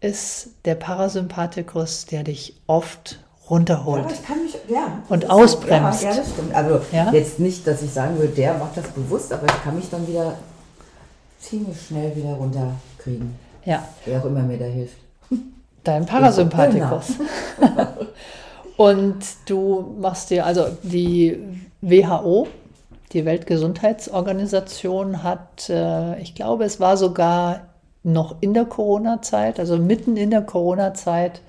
ist 0.00 0.50
der 0.64 0.74
Parasympathikus, 0.74 2.06
der 2.06 2.22
dich 2.22 2.60
oft 2.66 3.18
runterholt. 3.48 4.04
Ja, 4.04 4.12
ich 4.12 4.22
kann 4.22 4.42
mich, 4.42 4.54
ja, 4.68 5.02
und 5.08 5.30
ausbremst. 5.30 6.02
Ja, 6.02 6.10
ja, 6.10 6.16
das 6.16 6.30
stimmt. 6.30 6.54
Also 6.54 6.80
ja? 6.92 7.12
jetzt 7.12 7.38
nicht, 7.38 7.66
dass 7.66 7.82
ich 7.82 7.92
sagen 7.92 8.18
würde, 8.18 8.34
der 8.34 8.54
macht 8.54 8.76
das 8.76 8.88
bewusst, 8.88 9.32
aber 9.32 9.46
ich 9.46 9.62
kann 9.62 9.76
mich 9.76 9.88
dann 9.90 10.06
wieder 10.06 10.34
ziemlich 11.40 11.80
schnell 11.86 12.14
wieder 12.16 12.34
runterkriegen. 12.34 13.34
Ja. 13.64 13.86
Wer 14.04 14.20
auch 14.20 14.24
immer 14.24 14.42
mir 14.42 14.58
da 14.58 14.64
hilft. 14.64 14.96
Dein 15.84 16.06
Parasympathikus. 16.06 17.14
Genau. 17.60 17.88
und 18.90 19.16
du 19.46 19.96
machst 20.00 20.30
dir, 20.30 20.44
also 20.44 20.66
die 20.82 21.38
WHO, 21.80 22.48
die 23.12 23.24
Weltgesundheitsorganisation 23.24 25.22
hat, 25.22 25.68
äh, 25.68 26.20
ich 26.20 26.34
glaube, 26.34 26.64
es 26.64 26.80
war 26.80 26.96
sogar 26.96 27.68
noch 28.02 28.36
in 28.40 28.54
der 28.54 28.64
Corona-Zeit, 28.64 29.58
also 29.58 29.76
mitten 29.76 30.16
in 30.16 30.30
der 30.30 30.42
Corona-Zeit, 30.42 31.40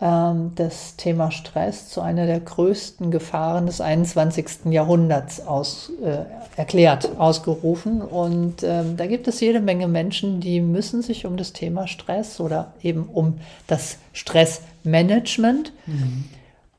ähm, 0.00 0.52
das 0.54 0.96
Thema 0.96 1.30
Stress 1.30 1.90
zu 1.90 2.00
einer 2.00 2.26
der 2.26 2.40
größten 2.40 3.10
Gefahren 3.10 3.66
des 3.66 3.80
21. 3.80 4.72
Jahrhunderts 4.72 5.46
aus, 5.46 5.92
äh, 6.02 6.24
erklärt, 6.56 7.18
ausgerufen. 7.18 8.00
Und 8.00 8.62
ähm, 8.62 8.96
da 8.96 9.06
gibt 9.06 9.28
es 9.28 9.40
jede 9.40 9.60
Menge 9.60 9.88
Menschen, 9.88 10.40
die 10.40 10.60
müssen 10.60 11.02
sich 11.02 11.26
um 11.26 11.36
das 11.36 11.52
Thema 11.52 11.86
Stress 11.86 12.40
oder 12.40 12.72
eben 12.82 13.04
um 13.04 13.40
das 13.66 13.98
Stressmanagement 14.14 15.72
mhm. 15.86 16.24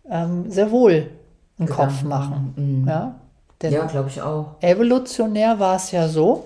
ähm, 0.10 0.52
sehr 0.52 0.72
wohl 0.72 1.12
einen 1.60 1.68
Gedanken. 1.68 1.94
Kopf 1.94 2.04
machen. 2.04 2.54
Mhm. 2.56 2.88
Ja, 2.88 3.21
ja 3.70 3.86
glaube 3.86 4.10
ich 4.10 4.22
auch. 4.22 4.56
Evolutionär 4.62 5.60
war 5.60 5.76
es 5.76 5.92
ja 5.92 6.08
so, 6.08 6.46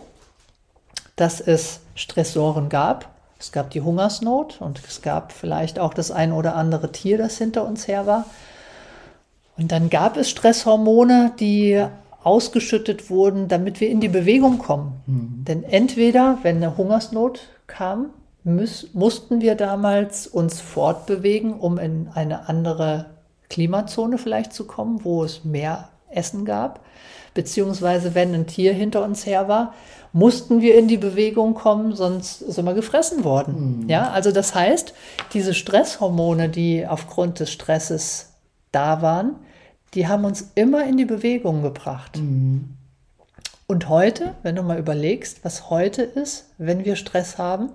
dass 1.15 1.39
es 1.39 1.79
Stressoren 1.95 2.69
gab. 2.69 3.09
Es 3.39 3.51
gab 3.51 3.69
die 3.69 3.81
Hungersnot 3.81 4.61
und 4.61 4.81
es 4.87 5.01
gab 5.01 5.31
vielleicht 5.31 5.79
auch 5.79 5.93
das 5.93 6.11
ein 6.11 6.31
oder 6.31 6.55
andere 6.55 6.91
Tier, 6.91 7.17
das 7.17 7.37
hinter 7.37 7.65
uns 7.65 7.87
her 7.87 8.05
war. 8.05 8.25
Und 9.57 9.71
dann 9.71 9.89
gab 9.89 10.17
es 10.17 10.29
Stresshormone, 10.29 11.33
die 11.39 11.85
ausgeschüttet 12.23 13.09
wurden, 13.09 13.47
damit 13.47 13.79
wir 13.79 13.89
in 13.89 14.01
die 14.01 14.09
Bewegung 14.09 14.57
kommen. 14.57 15.01
Mhm. 15.05 15.45
Denn 15.47 15.63
entweder, 15.63 16.39
wenn 16.41 16.57
eine 16.57 16.75
Hungersnot 16.75 17.41
kam, 17.67 18.07
müß, 18.43 18.89
mussten 18.93 19.41
wir 19.41 19.55
damals 19.55 20.27
uns 20.27 20.59
fortbewegen, 20.59 21.53
um 21.53 21.77
in 21.77 22.09
eine 22.13 22.49
andere 22.49 23.05
Klimazone 23.49 24.17
vielleicht 24.17 24.53
zu 24.53 24.65
kommen, 24.65 25.03
wo 25.03 25.23
es 25.23 25.45
mehr 25.45 25.89
Essen 26.15 26.45
gab. 26.45 26.81
Beziehungsweise 27.33 28.15
wenn 28.15 28.33
ein 28.33 28.47
Tier 28.47 28.73
hinter 28.73 29.03
uns 29.03 29.25
her 29.25 29.47
war, 29.47 29.73
mussten 30.13 30.61
wir 30.61 30.77
in 30.77 30.87
die 30.87 30.97
Bewegung 30.97 31.55
kommen, 31.55 31.93
sonst 31.93 32.39
sind 32.39 32.65
wir 32.65 32.73
gefressen 32.73 33.25
worden. 33.25 33.81
Mhm. 33.81 33.89
Ja, 33.89 34.11
also 34.11 34.31
das 34.31 34.55
heißt, 34.55 34.93
diese 35.33 35.53
Stresshormone, 35.53 36.47
die 36.47 36.87
aufgrund 36.87 37.41
des 37.41 37.51
Stresses 37.51 38.29
da 38.71 39.01
waren, 39.01 39.35
die 39.93 40.07
haben 40.07 40.23
uns 40.23 40.51
immer 40.55 40.85
in 40.85 40.95
die 40.95 41.05
Bewegung 41.05 41.61
gebracht. 41.63 42.17
Mhm. 42.17 42.75
Und 43.67 43.89
heute, 43.89 44.35
wenn 44.43 44.55
du 44.55 44.63
mal 44.63 44.79
überlegst, 44.79 45.43
was 45.43 45.69
heute 45.69 46.03
ist, 46.03 46.51
wenn 46.57 46.85
wir 46.85 46.95
Stress 46.95 47.37
haben, 47.37 47.69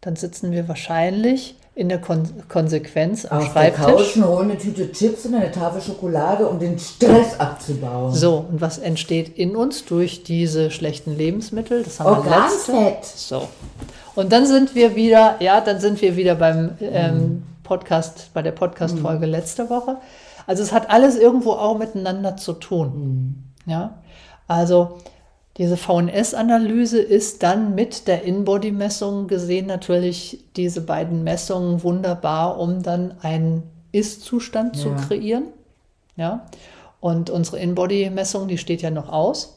dann 0.00 0.16
sitzen 0.16 0.52
wir 0.52 0.68
wahrscheinlich 0.68 1.56
in 1.78 1.88
der 1.88 2.00
Kon 2.00 2.28
Konsequenz 2.48 3.24
am 3.24 3.38
Auf 3.38 3.52
Schreibtisch. 3.52 3.84
Der 3.84 3.94
Couch 3.94 4.16
holen 4.16 4.50
eine 4.50 4.58
Tüte 4.58 4.90
Chips 4.90 5.26
und 5.26 5.36
eine 5.36 5.52
Tafel 5.52 5.80
Schokolade, 5.80 6.48
um 6.48 6.58
den 6.58 6.76
Stress 6.76 7.38
abzubauen. 7.38 8.12
So, 8.12 8.46
und 8.50 8.60
was 8.60 8.78
entsteht 8.78 9.38
in 9.38 9.54
uns 9.54 9.84
durch 9.84 10.24
diese 10.24 10.72
schlechten 10.72 11.16
Lebensmittel? 11.16 11.84
Das 11.84 12.00
haben 12.00 12.16
Organfett. 12.16 13.04
So. 13.04 13.48
Und 14.16 14.32
dann 14.32 14.44
sind 14.44 14.74
wir 14.74 14.96
wieder, 14.96 15.36
ja, 15.38 15.60
dann 15.60 15.78
sind 15.78 16.02
wir 16.02 16.16
wieder 16.16 16.34
beim 16.34 16.76
ähm, 16.80 17.44
Podcast, 17.62 18.30
bei 18.34 18.42
der 18.42 18.50
Podcast-Folge 18.50 19.26
mhm. 19.26 19.32
letzte 19.32 19.70
Woche. 19.70 19.98
Also 20.48 20.64
es 20.64 20.72
hat 20.72 20.90
alles 20.90 21.16
irgendwo 21.16 21.52
auch 21.52 21.78
miteinander 21.78 22.36
zu 22.36 22.54
tun. 22.54 23.44
Mhm. 23.66 23.70
Ja, 23.70 23.98
also 24.48 24.98
diese 25.58 25.76
VNS-Analyse 25.76 27.00
ist 27.00 27.42
dann 27.42 27.74
mit 27.74 28.06
der 28.06 28.22
In-Body-Messung 28.22 29.26
gesehen 29.26 29.66
natürlich 29.66 30.38
diese 30.54 30.80
beiden 30.80 31.24
Messungen 31.24 31.82
wunderbar, 31.82 32.58
um 32.58 32.84
dann 32.84 33.16
einen 33.22 33.64
Ist-Zustand 33.90 34.76
ja. 34.76 34.82
zu 34.82 34.90
kreieren. 34.94 35.44
Ja. 36.16 36.46
Und 37.00 37.28
unsere 37.28 37.58
In-Body-Messung, 37.58 38.46
die 38.46 38.58
steht 38.58 38.82
ja 38.82 38.90
noch 38.90 39.08
aus. 39.08 39.56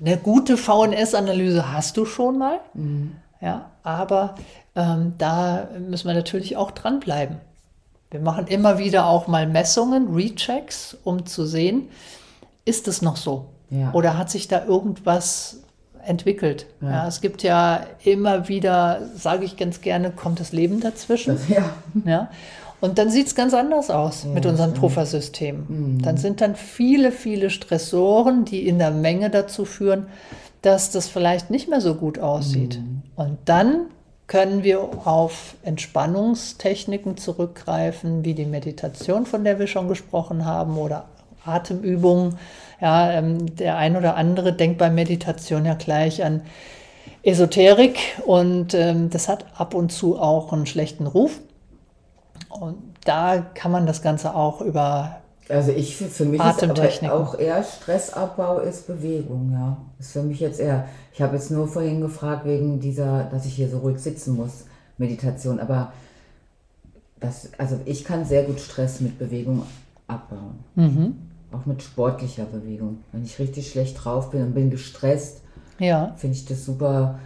Eine 0.00 0.16
gute 0.16 0.56
VNS-Analyse 0.56 1.72
hast 1.72 1.96
du 1.96 2.04
schon 2.04 2.38
mal. 2.38 2.60
Mhm. 2.74 3.16
Ja, 3.40 3.70
aber 3.82 4.36
ähm, 4.76 5.14
da 5.18 5.68
müssen 5.78 6.06
wir 6.06 6.14
natürlich 6.14 6.56
auch 6.56 6.70
dranbleiben. 6.70 7.38
Wir 8.10 8.20
machen 8.20 8.46
immer 8.46 8.78
wieder 8.78 9.06
auch 9.06 9.26
mal 9.26 9.48
Messungen, 9.48 10.14
Rechecks, 10.14 10.96
um 11.02 11.26
zu 11.26 11.44
sehen, 11.46 11.88
ist 12.64 12.86
es 12.88 13.02
noch 13.02 13.16
so? 13.16 13.46
Ja. 13.70 13.92
Oder 13.92 14.16
hat 14.16 14.30
sich 14.30 14.48
da 14.48 14.64
irgendwas 14.64 15.62
entwickelt? 16.04 16.66
Ja. 16.80 16.90
ja. 16.90 17.08
es 17.08 17.20
gibt 17.20 17.42
ja 17.42 17.86
immer 18.04 18.48
wieder, 18.48 19.02
sage 19.14 19.44
ich 19.44 19.56
ganz 19.56 19.80
gerne, 19.80 20.10
kommt 20.10 20.40
das 20.40 20.52
Leben 20.52 20.80
dazwischen. 20.80 21.34
Das, 21.34 21.48
ja. 21.48 21.70
ja. 22.04 22.30
Und 22.80 22.98
dann 22.98 23.10
sieht 23.10 23.26
es 23.26 23.34
ganz 23.34 23.54
anders 23.54 23.90
aus 23.90 24.24
ja, 24.24 24.30
mit 24.30 24.46
unserem 24.46 24.74
Puffersystem. 24.74 25.64
Mhm. 25.68 26.02
Dann 26.02 26.16
sind 26.16 26.40
dann 26.40 26.54
viele, 26.54 27.10
viele 27.10 27.50
Stressoren, 27.50 28.44
die 28.44 28.68
in 28.68 28.78
der 28.78 28.90
Menge 28.90 29.30
dazu 29.30 29.64
führen, 29.64 30.06
dass 30.62 30.90
das 30.90 31.08
vielleicht 31.08 31.50
nicht 31.50 31.68
mehr 31.68 31.80
so 31.80 31.94
gut 31.94 32.18
aussieht. 32.18 32.78
Mhm. 32.78 33.02
Und 33.16 33.38
dann 33.46 33.86
können 34.26 34.64
wir 34.64 34.80
auf 35.06 35.54
Entspannungstechniken 35.62 37.16
zurückgreifen, 37.16 38.24
wie 38.24 38.34
die 38.34 38.44
Meditation, 38.44 39.24
von 39.24 39.44
der 39.44 39.58
wir 39.58 39.68
schon 39.68 39.88
gesprochen 39.88 40.44
haben, 40.44 40.76
oder 40.76 41.04
Atemübungen 41.46 42.36
ja, 42.80 43.10
ähm, 43.12 43.56
der 43.56 43.76
ein 43.76 43.96
oder 43.96 44.16
andere 44.16 44.52
denkt 44.52 44.78
bei 44.78 44.90
Meditation 44.90 45.64
ja 45.64 45.74
gleich 45.74 46.24
an 46.24 46.42
Esoterik 47.22 47.98
und 48.24 48.74
ähm, 48.74 49.10
das 49.10 49.28
hat 49.28 49.46
ab 49.56 49.74
und 49.74 49.90
zu 49.90 50.18
auch 50.18 50.52
einen 50.52 50.66
schlechten 50.66 51.06
Ruf. 51.06 51.40
Und 52.50 52.76
da 53.04 53.38
kann 53.54 53.70
man 53.70 53.86
das 53.86 54.02
Ganze 54.02 54.34
auch 54.34 54.60
über 54.60 55.20
also 55.48 55.70
ich 55.70 55.96
für 55.96 56.24
mich 56.24 56.40
ist 56.40 56.64
aber 56.64 57.12
auch 57.12 57.38
eher 57.38 57.62
Stressabbau 57.62 58.58
ist 58.58 58.88
Bewegung, 58.88 59.52
ja. 59.52 59.76
Ist 60.00 60.10
für 60.10 60.24
mich 60.24 60.40
jetzt 60.40 60.58
eher. 60.58 60.88
Ich 61.12 61.22
habe 61.22 61.36
jetzt 61.36 61.52
nur 61.52 61.68
vorhin 61.68 62.00
gefragt 62.00 62.46
wegen 62.46 62.80
dieser, 62.80 63.24
dass 63.30 63.46
ich 63.46 63.54
hier 63.54 63.68
so 63.68 63.78
ruhig 63.78 63.98
sitzen 63.98 64.34
muss, 64.34 64.64
Meditation. 64.98 65.60
Aber 65.60 65.92
das, 67.20 67.50
also 67.58 67.78
ich 67.84 68.04
kann 68.04 68.24
sehr 68.24 68.42
gut 68.42 68.58
Stress 68.58 69.00
mit 69.00 69.20
Bewegung 69.20 69.62
abbauen. 70.08 70.64
Mhm 70.74 71.25
auch 71.56 71.66
mit 71.66 71.82
sportlicher 71.82 72.44
Bewegung. 72.44 72.98
Wenn 73.12 73.24
ich 73.24 73.38
richtig 73.38 73.70
schlecht 73.70 74.04
drauf 74.04 74.30
bin 74.30 74.42
und 74.42 74.54
bin 74.54 74.70
gestresst, 74.70 75.40
ja. 75.78 76.14
finde 76.16 76.36
ich 76.36 76.44
das 76.44 76.64
super, 76.64 77.18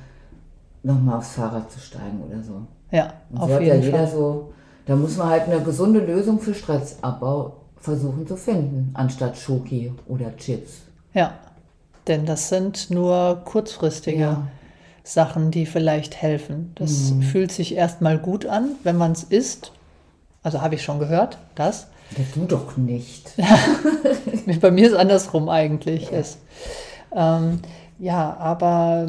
nochmal 0.83 1.19
aufs 1.19 1.33
Fahrrad 1.33 1.71
zu 1.71 1.81
steigen 1.81 2.23
oder 2.27 2.43
so. 2.43 2.63
Ja, 2.91 3.13
und 3.31 3.39
so 3.39 3.43
auf 3.45 3.53
hat 3.53 3.63
jeden 3.63 3.79
ja 3.79 3.85
jeder 3.85 4.07
Fall. 4.07 4.17
so, 4.17 4.53
da 4.87 4.97
muss 4.97 5.17
man 5.17 5.29
halt 5.29 5.45
eine 5.45 5.61
gesunde 5.61 6.01
Lösung 6.01 6.41
für 6.41 6.55
Stressabbau 6.55 7.57
versuchen 7.77 8.27
zu 8.27 8.37
finden, 8.37 8.91
anstatt 8.95 9.37
Schoki 9.37 9.93
oder 10.07 10.37
Chips. 10.37 10.83
Ja, 11.15 11.35
denn 12.07 12.27
das 12.27 12.49
sind 12.49 12.91
nur 12.91 13.43
kurzfristige 13.45 14.21
ja. 14.21 14.49
Sachen, 15.05 15.51
die 15.51 15.67
vielleicht 15.67 16.17
helfen. 16.17 16.73
Das 16.75 17.13
mhm. 17.13 17.23
fühlt 17.23 17.53
sich 17.53 17.75
erstmal 17.75 18.19
gut 18.19 18.47
an, 18.47 18.71
wenn 18.83 18.97
man 18.97 19.13
es 19.13 19.25
isst. 19.25 19.73
Also 20.43 20.61
habe 20.61 20.75
ich 20.75 20.83
schon 20.83 20.99
gehört, 20.99 21.39
das. 21.55 21.89
Du 22.35 22.45
doch 22.47 22.77
nicht. 22.77 23.33
Bei 24.61 24.71
mir 24.71 24.87
ist 24.87 24.93
es 24.93 24.99
andersrum 24.99 25.49
eigentlich. 25.49 26.11
Ja, 26.11 26.19
ist. 26.19 26.39
Ähm, 27.15 27.61
ja 27.99 28.37
aber 28.37 29.09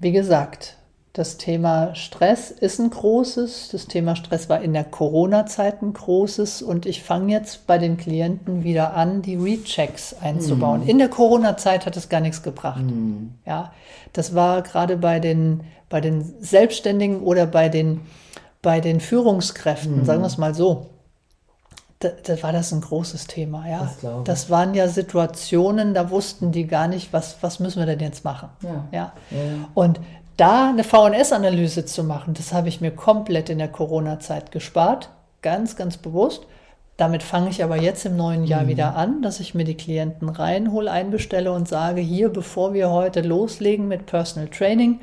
wie 0.00 0.12
gesagt, 0.12 0.76
Das 1.12 1.38
Thema 1.38 1.96
Stress 1.96 2.52
ist 2.52 2.78
ein 2.78 2.90
großes. 2.90 3.70
Das 3.72 3.88
Thema 3.88 4.14
Stress 4.14 4.48
war 4.48 4.62
in 4.62 4.72
der 4.72 4.84
Corona-Zeit 4.84 5.82
ein 5.82 5.92
großes. 5.92 6.62
Und 6.62 6.86
ich 6.86 7.02
fange 7.02 7.32
jetzt 7.32 7.66
bei 7.66 7.78
den 7.78 7.96
Klienten 7.96 8.62
wieder 8.62 8.94
an, 8.94 9.20
die 9.20 9.34
Rechecks 9.34 10.14
einzubauen. 10.20 10.82
Mhm. 10.82 10.88
In 10.88 10.98
der 10.98 11.08
Corona-Zeit 11.08 11.84
hat 11.84 11.96
es 11.96 12.08
gar 12.08 12.20
nichts 12.20 12.44
gebracht. 12.44 12.84
Mhm. 12.84 13.34
Ja, 13.44 13.72
das 14.12 14.36
war 14.36 14.62
gerade 14.62 14.96
bei 14.96 15.18
den, 15.18 15.62
bei 15.88 16.00
den 16.00 16.32
Selbstständigen 16.40 17.22
oder 17.22 17.44
bei 17.46 17.68
den, 17.68 18.02
bei 18.62 18.80
den 18.80 19.00
Führungskräften, 19.00 19.98
mhm. 19.98 20.04
sagen 20.04 20.22
wir 20.22 20.28
es 20.28 20.38
mal 20.38 20.54
so. 20.54 20.89
Da, 22.02 22.08
da, 22.22 22.42
war 22.42 22.52
das 22.52 22.72
ein 22.72 22.80
großes 22.80 23.26
Thema, 23.26 23.68
ja. 23.68 23.90
Das, 24.00 24.24
das, 24.24 24.50
waren 24.50 24.72
ja 24.72 24.88
Situationen, 24.88 25.92
da 25.92 26.10
wussten 26.10 26.50
die 26.50 26.66
gar 26.66 26.88
nicht, 26.88 27.12
was, 27.12 27.36
was 27.42 27.60
müssen 27.60 27.78
wir 27.78 27.84
denn 27.84 28.00
jetzt 28.00 28.24
machen. 28.24 28.48
Ja. 28.62 28.88
ja. 28.90 29.12
ja. 29.30 29.38
Und 29.74 30.00
da 30.38 30.70
eine 30.70 30.82
VNS-Analyse 30.82 31.84
zu 31.84 32.02
machen, 32.02 32.32
das 32.32 32.54
habe 32.54 32.68
ich 32.70 32.80
mir 32.80 32.90
komplett 32.90 33.50
in 33.50 33.58
der 33.58 33.68
Corona-Zeit 33.68 34.50
gespart, 34.50 35.10
ganz, 35.42 35.76
ganz 35.76 35.98
bewusst. 35.98 36.46
Damit 36.96 37.22
fange 37.22 37.50
ich 37.50 37.62
aber 37.62 37.76
jetzt 37.76 38.06
im 38.06 38.16
neuen 38.16 38.44
Jahr 38.44 38.62
mhm. 38.62 38.68
wieder 38.68 38.96
an, 38.96 39.20
dass 39.20 39.38
ich 39.38 39.54
mir 39.54 39.64
die 39.64 39.76
Klienten 39.76 40.30
reinhole, 40.30 40.90
einbestelle 40.90 41.52
und 41.52 41.68
sage, 41.68 42.00
hier, 42.00 42.30
bevor 42.30 42.72
wir 42.72 42.88
heute 42.88 43.20
loslegen 43.20 43.88
mit 43.88 44.06
Personal 44.06 44.48
Training, 44.48 45.00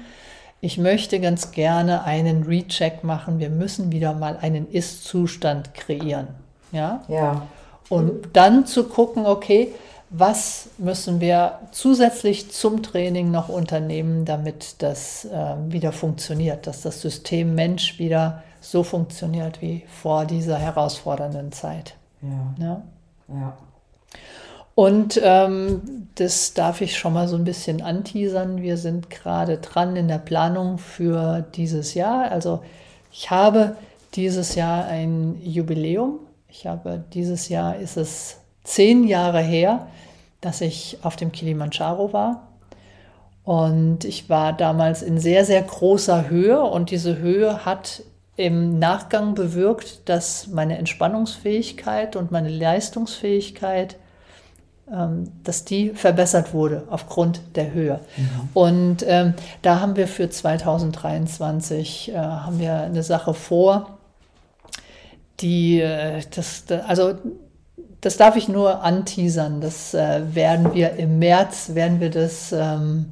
ich 0.62 0.80
möchte 0.80 1.20
ganz 1.20 1.52
gerne 1.52 2.06
einen 2.06 2.42
Recheck 2.42 3.04
machen. 3.04 3.38
Wir 3.38 3.52
müssen 3.52 3.92
wieder 3.92 4.14
mal 4.14 4.38
einen 4.42 4.68
Ist-Zustand 4.68 5.76
kreieren. 5.76 6.30
Ja? 6.72 7.04
Ja. 7.08 7.48
Und 7.90 8.30
dann 8.34 8.66
zu 8.66 8.86
gucken, 8.86 9.26
okay, 9.26 9.74
was 10.10 10.70
müssen 10.78 11.20
wir 11.20 11.60
zusätzlich 11.72 12.52
zum 12.52 12.82
Training 12.82 13.30
noch 13.32 13.50
unternehmen, 13.50 14.26
damit 14.26 14.82
das 14.82 15.26
äh, 15.26 15.56
wieder 15.68 15.92
funktioniert, 15.92 16.68
dass 16.68 16.82
das 16.82 17.02
System 17.02 17.56
Mensch 17.56 18.00
wieder 18.00 18.44
so 18.62 18.84
funktioniert 18.84 19.62
wie 19.62 19.84
vor 20.02 20.26
dieser 20.26 20.58
herausfordernden 20.58 21.52
Zeit. 21.52 21.96
Ja. 22.22 22.66
ja? 22.66 22.82
ja. 23.30 23.58
Und 24.76 25.20
ähm, 25.24 26.08
das 26.16 26.54
darf 26.54 26.82
ich 26.82 26.98
schon 26.98 27.14
mal 27.14 27.28
so 27.28 27.36
ein 27.36 27.44
bisschen 27.44 27.82
anteasern. 27.82 28.62
Wir 28.62 28.78
sind 28.78 29.10
gerade 29.10 29.58
dran 29.58 29.96
in 29.96 30.08
der 30.08 30.20
Planung 30.20 30.78
für 30.78 31.44
dieses 31.56 31.96
Jahr. 31.96 32.32
Also 32.32 32.62
ich 33.12 33.32
habe 33.32 33.76
dieses 34.14 34.54
Jahr 34.54 34.86
ein 34.86 35.42
Jubiläum. 35.42 36.20
Ich 36.60 36.66
habe 36.66 37.04
dieses 37.14 37.50
Jahr 37.50 37.76
ist 37.76 37.98
es 37.98 38.38
zehn 38.64 39.04
Jahre 39.04 39.42
her, 39.42 39.86
dass 40.42 40.62
ich 40.62 40.98
auf 41.04 41.16
dem 41.16 41.32
Kilimanjaro 41.32 42.14
war. 42.14 42.48
Und 43.44 44.06
ich 44.06 44.28
war 44.28 44.54
damals 44.54 45.04
in 45.04 45.20
sehr, 45.20 45.46
sehr 45.46 45.62
großer 45.62 46.30
Höhe 46.30 46.60
und 46.60 46.90
diese 46.90 47.20
Höhe 47.20 47.64
hat 47.64 48.02
im 48.38 48.80
Nachgang 48.80 49.36
bewirkt, 49.36 50.10
dass 50.10 50.48
meine 50.48 50.80
Entspannungsfähigkeit 50.80 52.16
und 52.16 52.32
meine 52.32 52.50
Leistungsfähigkeit, 52.50 53.98
ähm, 54.92 55.32
dass 55.44 55.64
die 55.64 55.92
verbessert 55.92 56.56
wurde 56.56 56.86
aufgrund 56.90 57.40
der 57.56 57.72
Höhe. 57.72 58.00
Mhm. 58.18 58.50
Und 58.56 59.06
ähm, 59.08 59.36
da 59.62 59.80
haben 59.80 59.96
wir 59.96 60.08
für 60.08 60.28
2023 60.28 62.14
äh, 62.14 62.18
haben 62.18 62.60
wir 62.60 62.78
eine 62.78 63.04
Sache 63.04 63.36
vor, 63.36 63.97
die 65.40 65.82
äh, 65.82 66.22
das, 66.36 66.66
also 66.88 67.16
das 68.02 68.18
darf 68.18 68.36
ich 68.36 68.48
nur 68.48 68.84
anteasern. 68.84 69.62
Das 69.62 69.94
äh, 69.94 70.22
werden 70.34 70.74
wir 70.74 70.94
im 70.94 71.20
März, 71.20 71.74
werden 71.74 72.00
wir 72.00 72.10
das, 72.10 72.52
ähm, 72.52 73.12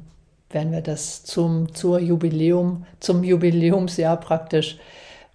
werden 0.50 0.72
wir 0.72 0.80
das 0.80 1.24
zum, 1.24 1.74
zur 1.74 1.98
Jubiläum, 1.98 2.86
zum 3.00 3.24
Jubiläumsjahr 3.24 4.16
praktisch, 4.18 4.78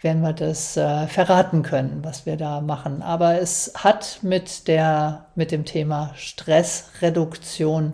werden 0.02 0.24
wir 0.24 0.34
das 0.34 0.78
äh, 0.78 1.06
verraten 1.08 1.62
können, 1.62 2.00
was 2.02 2.26
wir 2.26 2.38
da 2.38 2.62
machen. 2.62 3.02
Aber 3.02 3.40
es 3.40 3.74
hat 3.76 4.20
mit 4.24 4.68
der, 4.68 5.26
mit 5.36 5.52
dem 5.52 5.66
Thema 5.66 6.12
Stressreduktion 6.16 7.94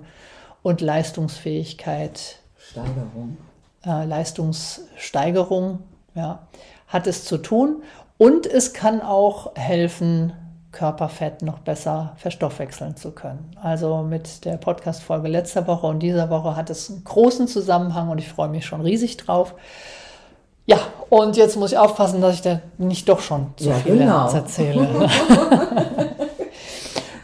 und 0.64 0.80
Leistungsfähigkeit, 0.80 2.38
Steigerung, 2.58 3.38
äh, 3.86 4.06
Leistungssteigerung, 4.06 5.80
ja, 6.16 6.48
hat 6.88 7.08
es 7.08 7.26
zu 7.26 7.38
tun. 7.38 7.84
Und 8.18 8.48
es 8.48 8.74
kann 8.74 9.02
auch 9.02 9.56
helfen, 9.56 10.34
Körperfett 10.72 11.42
noch 11.42 11.60
besser 11.60 12.14
verstoffwechseln 12.18 12.96
zu 12.96 13.12
können. 13.12 13.52
Also 13.62 14.04
mit 14.04 14.46
der 14.46 14.58
Podcast-Folge 14.58 15.28
letzter 15.28 15.66
Woche 15.66 15.88
und 15.88 16.00
dieser 16.00 16.30
Woche 16.30 16.56
hat 16.56 16.70
es 16.70 16.90
einen 16.90 17.04
großen 17.04 17.48
Zusammenhang 17.48 18.10
und 18.10 18.20
ich 18.20 18.28
freue 18.28 18.50
mich 18.50 18.66
schon 18.66 18.82
riesig 18.82 19.18
drauf. 19.18 19.56
Ja, 20.66 20.80
und 21.10 21.38
jetzt 21.38 21.56
muss 21.56 21.72
ich 21.72 21.78
aufpassen, 21.78 22.22
dass 22.22 22.36
ich 22.36 22.42
da 22.42 22.60
nicht 22.78 23.08
doch 23.08 23.22
schon 23.22 23.54
zu 23.56 23.70
ja, 23.70 23.76
viel 23.76 23.98
genau. 23.98 24.30
erzähle. 24.30 24.88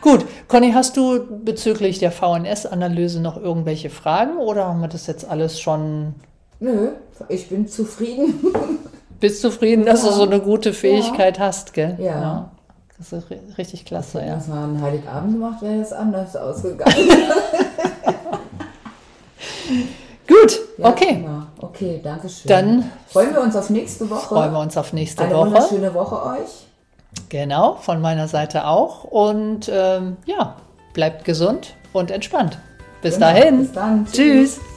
Gut, 0.02 0.26
Conny, 0.48 0.72
hast 0.72 0.98
du 0.98 1.20
bezüglich 1.44 2.00
der 2.00 2.12
VNS-Analyse 2.12 3.22
noch 3.22 3.38
irgendwelche 3.38 3.90
Fragen 3.90 4.38
oder 4.38 4.66
haben 4.68 4.82
wir 4.82 4.88
das 4.88 5.08
jetzt 5.08 5.26
alles 5.30 5.60
schon? 5.60 6.16
Nö, 6.60 6.90
ich 7.30 7.50
bin 7.50 7.68
zufrieden. 7.68 8.54
Bist 9.24 9.42
zufrieden, 9.42 9.86
dass 9.86 10.04
ja. 10.04 10.10
du 10.10 10.16
so 10.16 10.24
eine 10.24 10.42
gute 10.42 10.74
Fähigkeit 10.74 11.38
ja. 11.38 11.46
hast, 11.46 11.74
gell? 11.74 11.96
Ja. 11.98 12.06
ja. 12.06 12.52
Das 12.98 13.14
ist 13.14 13.28
richtig 13.58 13.86
klasse, 13.86 14.20
ja. 14.20 14.36
das 14.36 14.50
mal 14.50 14.66
einen 14.66 14.82
Heiligabend 14.82 15.36
gemacht, 15.36 15.62
wäre 15.62 15.80
es 15.80 15.94
anders 15.94 16.36
ausgegangen. 16.36 16.94
Gut, 20.28 20.60
okay. 20.82 21.22
Genau. 21.22 21.44
Okay, 21.62 22.02
danke 22.04 22.28
schön. 22.28 22.50
Dann 22.50 22.92
freuen 23.08 23.34
wir 23.34 23.40
uns 23.40 23.56
auf 23.56 23.70
nächste 23.70 24.10
Woche. 24.10 24.28
Freuen 24.28 24.52
wir 24.52 24.60
uns 24.60 24.76
auf 24.76 24.92
nächste 24.92 25.24
Eine 25.24 25.36
Woche. 25.36 25.46
Eine 25.46 25.56
wunderschöne 25.56 25.94
Woche 25.94 26.26
euch. 26.26 26.68
Genau, 27.30 27.76
von 27.76 28.02
meiner 28.02 28.28
Seite 28.28 28.68
auch. 28.68 29.06
Und 29.06 29.72
ähm, 29.74 30.18
ja, 30.26 30.58
bleibt 30.92 31.24
gesund 31.24 31.76
und 31.94 32.12
entspannt. 32.12 32.58
Bis 33.02 33.14
genau, 33.14 33.28
dahin. 33.28 33.60
Bis 33.60 33.72
dann. 33.72 34.06
Tschüss. 34.06 34.16
Tschüss. 34.56 34.73